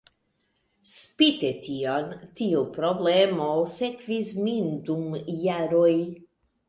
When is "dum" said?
4.89-5.17